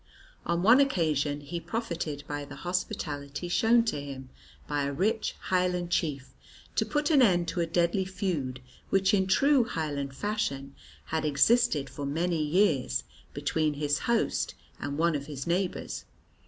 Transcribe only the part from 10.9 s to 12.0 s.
had existed